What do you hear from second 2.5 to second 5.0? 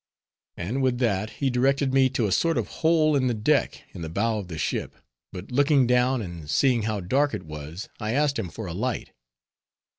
of hole in the deck in the bow of the ship;